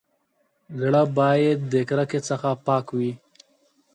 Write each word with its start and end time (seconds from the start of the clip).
زړه 0.79 1.01
بايد 1.17 1.59
د 1.73 1.75
کرکي 1.89 2.19
څخه 2.29 2.49
پاک 2.65 2.85
وي. 2.97 3.11